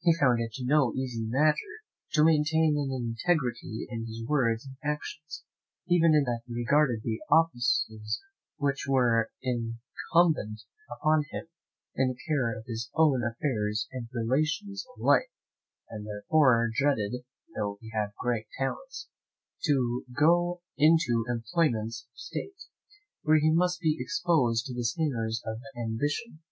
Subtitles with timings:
[0.00, 1.84] He found it no easy matter
[2.14, 5.44] to maintain an integrity in his words and actions,
[5.86, 8.20] even in things that regarded the offices
[8.56, 11.46] which were incumbent upon him,
[11.94, 15.30] in the care of his own affairs and relations of life,
[15.88, 17.22] and therefore dreaded
[17.54, 19.06] (though he had great talents)
[19.62, 22.62] to go into employments of state,
[23.22, 26.42] where he must be exposed to the snares of ambition.